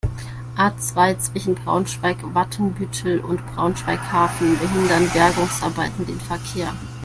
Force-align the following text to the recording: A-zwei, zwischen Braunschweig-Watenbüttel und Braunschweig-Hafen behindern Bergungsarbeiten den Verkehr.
A-zwei, 0.57 1.13
zwischen 1.19 1.53
Braunschweig-Watenbüttel 1.53 3.19
und 3.19 3.45
Braunschweig-Hafen 3.53 4.57
behindern 4.57 5.07
Bergungsarbeiten 5.13 6.07
den 6.07 6.19
Verkehr. 6.19 6.73